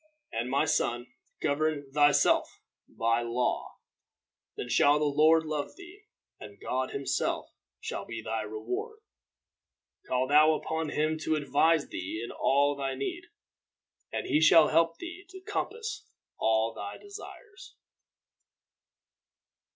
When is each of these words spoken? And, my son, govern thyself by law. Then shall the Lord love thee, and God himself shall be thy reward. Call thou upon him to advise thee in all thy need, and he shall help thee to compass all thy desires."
And, 0.31 0.49
my 0.49 0.65
son, 0.65 1.05
govern 1.41 1.91
thyself 1.93 2.59
by 2.89 3.21
law. 3.21 3.75
Then 4.57 4.67
shall 4.67 4.97
the 4.97 5.05
Lord 5.05 5.45
love 5.45 5.75
thee, 5.75 6.05
and 6.39 6.59
God 6.59 6.89
himself 6.89 7.51
shall 7.79 8.03
be 8.05 8.19
thy 8.19 8.41
reward. 8.41 8.97
Call 10.07 10.27
thou 10.27 10.53
upon 10.55 10.89
him 10.89 11.19
to 11.19 11.35
advise 11.35 11.87
thee 11.89 12.19
in 12.25 12.31
all 12.31 12.75
thy 12.75 12.95
need, 12.95 13.25
and 14.11 14.25
he 14.25 14.41
shall 14.41 14.69
help 14.69 14.97
thee 14.97 15.23
to 15.29 15.39
compass 15.41 16.07
all 16.39 16.73
thy 16.73 16.97
desires." 16.97 17.75